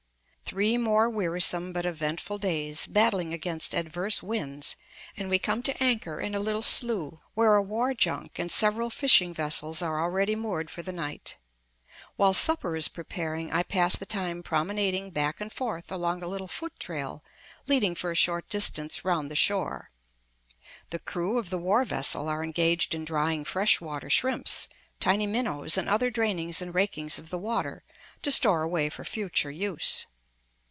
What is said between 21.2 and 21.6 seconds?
of the